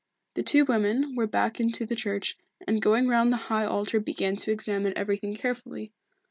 [0.33, 2.35] The two women went back into the church,
[2.67, 5.91] and going round the high altar began to examine everything carefully.